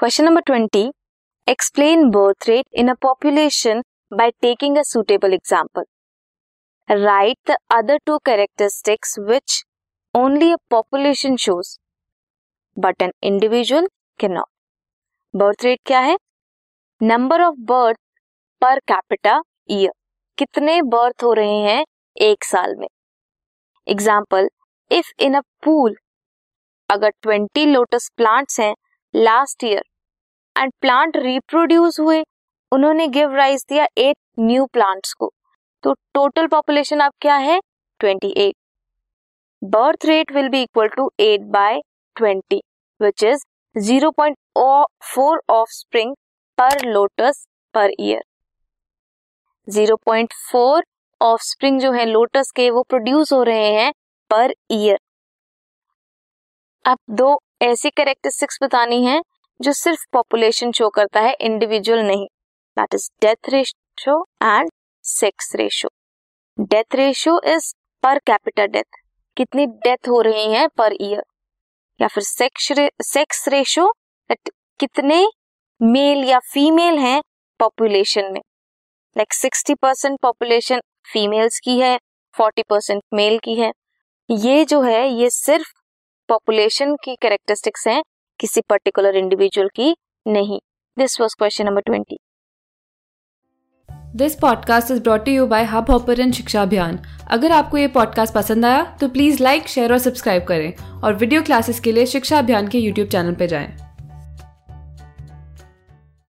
Question 0.00 0.24
number 0.24 0.40
twenty 0.40 0.80
explain 1.46 2.08
birth 2.10 2.48
rate 2.48 2.64
in 2.74 2.88
a 2.88 2.94
population 3.02 3.82
by 4.12 4.30
taking 4.42 4.76
a 4.78 4.82
suitable 4.82 5.32
example 5.34 5.84
write 6.88 7.50
the 7.50 7.56
other 7.74 7.98
two 8.06 8.16
characteristics 8.26 9.18
which 9.28 9.62
only 10.14 10.50
a 10.52 10.56
population 10.70 11.36
shows 11.44 11.74
but 12.76 13.02
an 13.02 13.12
individual 13.22 13.88
can 14.20 14.32
not 14.32 14.46
birth 15.34 15.64
rate 15.64 15.80
क्या 15.86 16.00
है? 16.00 16.16
Number 17.00 17.42
of 17.42 17.60
birth 17.68 17.98
per 18.62 18.78
capita 18.88 19.40
year 19.70 19.92
कितने 20.38 20.80
birth 20.90 21.24
हो 21.24 21.32
रहे 21.32 21.58
हैं 21.62 21.84
एक 22.16 22.44
साल 22.44 22.76
में? 22.76 22.88
Example 23.86 24.48
if 24.90 25.12
in 25.20 25.34
a 25.34 25.40
pool 25.64 25.96
अगर 26.88 27.10
ट्वेंटी 27.22 27.66
लोटस 27.66 28.10
प्लांट्स 28.16 28.60
हैं 28.60 28.74
last 29.14 29.64
year 29.64 29.82
and 30.56 30.72
plant 30.80 31.16
reproduce 31.16 31.98
हुए, 32.00 32.22
उन्होंने 32.72 33.06
गिव 33.08 33.34
राइज 33.34 33.64
दिया 33.68 33.86
एट 33.98 34.16
न्यू 34.40 34.64
प्लांट्स 34.72 35.12
को। 35.12 35.30
तो 35.84 35.92
टोटल 36.14 36.46
पॉपुलेशन 36.46 37.00
अब 37.00 37.12
क्या 37.20 37.36
है? 37.36 37.58
Twenty 38.00 38.32
eight 38.36 38.54
birth 39.62 40.06
rate 40.06 40.32
will 40.32 40.48
be 40.48 40.62
equal 40.62 40.88
to 40.96 41.10
eight 41.20 41.40
by 41.52 41.80
twenty 42.16 42.60
which 43.00 43.24
is 43.24 43.44
zero 43.76 44.10
point 44.10 44.36
four 45.14 45.40
offspring 45.72 46.14
per 46.58 46.84
lotus 46.86 47.46
per 47.74 47.90
year 48.00 48.22
zero 49.68 49.96
point 50.06 50.32
four 50.50 50.84
offspring 51.42 51.80
जो 51.80 51.92
है 51.92 52.04
lotus 52.06 52.50
के, 52.56 52.70
वो 52.70 52.82
produce 52.82 53.32
हो 53.32 53.42
रहे 53.42 53.72
हैं 53.74 53.92
पर 54.30 54.52
ईयर 54.72 54.98
अब 56.84 56.98
दो 57.10 57.34
ऐसी 57.60 57.90
करेक्टरिस्टिक्स 57.90 58.58
बतानी 58.62 59.04
है, 59.04 59.20
जो 59.60 59.72
सिर्फ़ 59.72 60.04
पॉपुलेशन 60.12 60.72
शो 60.72 60.88
करता 60.90 61.20
है 61.20 61.32
इंडिविजुअल 61.40 62.00
नहीं। 62.02 62.26
That 62.76 62.94
is 62.94 63.08
death 63.22 63.48
ratio 63.50 64.20
and 64.42 64.70
sex 65.04 65.54
ratio 65.56 66.64
death 66.64 66.94
ratio 66.96 67.40
is 67.46 67.72
per 68.02 68.18
capital 68.26 68.66
death 68.68 69.00
कितनी 69.36 69.66
डेथ 69.66 70.08
हो 70.08 70.20
रही 70.20 70.52
है 70.52 70.66
पर 70.78 70.92
ईयर 71.02 71.22
या 72.00 72.08
फिर 72.08 72.22
सेक्स 72.24 72.72
सेक्स 73.04 73.46
रेशियो 73.48 73.92
कितने 74.80 75.24
मेल 75.80 76.24
या 76.24 76.38
फीमेल 76.52 76.98
हैं 76.98 77.20
पॉपुलेशन 77.60 78.32
में? 78.32 78.40
Like 79.16 79.32
sixty 79.34 79.74
percent 79.74 80.18
population 80.22 80.80
females 81.12 81.58
की 81.64 81.78
है 81.80 81.96
फोर्टी 82.34 82.62
परसेंट 82.70 83.02
मेल 83.14 83.38
की 83.38 83.54
है। 83.54 83.72
ये 84.28 84.64
जो 84.64 84.80
है, 84.82 85.08
ये 85.10 85.30
सिर्फ़ 85.30 85.72
पॉपुलेशन 86.28 86.94
की 86.94 87.14
कैरेक्टरिस्टिक्स 87.22 87.86
हैं, 87.88 88.02
किसी 88.40 88.60
पर्टिकुलर 88.60 89.16
इंडिविजुअल 89.16 89.68
की 89.68 89.96
नहीं. 90.26 90.60
This 90.98 91.20
was 91.20 91.34
question 91.38 91.66
number 91.66 91.80
twenty 91.80 92.18
this 94.16 94.34
podcast 94.34 94.90
is 94.90 95.00
brought 95.02 95.28
you 95.28 95.46
by 95.46 95.64
Hubhopper 95.90 96.30
Shiksha 96.32 96.62
Abhiyan 96.62 96.98
अगर 97.30 97.52
आपको 97.52 97.78
ये 97.78 97.88
पॉडकास्ट 97.88 98.34
पसंद 98.34 98.64
आया 98.64 98.96
तो 99.00 99.08
प्लीज़ 99.08 99.42
लाइक 99.42 99.68
शेयर 99.68 99.92
और 99.92 99.98
सब्सक्राइब 99.98 100.44
करें 100.44 101.00
और 101.00 101.14
वीडियो 101.14 101.42
क्लासेस 101.42 101.80
के 101.80 101.92
लिए 101.92 102.06
शिक्षा 102.06 102.38
अभियान 102.38 102.68
के 102.68 102.78
यूट्यूब 102.78 103.08
चैनल 103.08 103.34
पर 103.34 103.46
जाएँ। 103.46 103.83